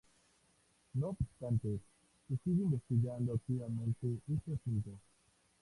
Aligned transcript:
No 0.95 1.09
obstante, 1.09 1.79
se 2.27 2.35
sigue 2.43 2.63
investigando 2.63 3.33
activamente 3.35 4.17
este 4.33 4.55
asunto. 4.55 4.89